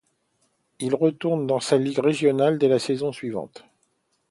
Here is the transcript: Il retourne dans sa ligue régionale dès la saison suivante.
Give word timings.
Il 0.79 0.95
retourne 0.95 1.45
dans 1.45 1.59
sa 1.59 1.77
ligue 1.77 1.99
régionale 1.99 2.57
dès 2.57 2.67
la 2.67 2.79
saison 2.79 3.11
suivante. 3.11 3.63